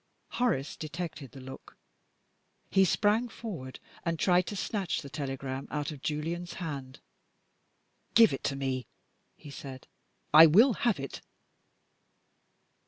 Horace 0.29 0.75
detected 0.75 1.29
the 1.31 1.39
look. 1.39 1.77
He 2.71 2.85
sprang 2.85 3.29
forward 3.29 3.79
and 4.03 4.17
tried 4.17 4.47
to 4.47 4.55
snatch 4.55 5.03
the 5.03 5.11
telegram 5.11 5.67
out 5.69 5.91
of 5.91 6.01
Julian's 6.01 6.53
hand. 6.53 7.01
"Give 8.15 8.33
it 8.33 8.43
to 8.45 8.55
me!" 8.55 8.87
he 9.35 9.51
said. 9.51 9.87
"I 10.33 10.47
will 10.47 10.73
have 10.89 10.99
it!" 10.99 11.21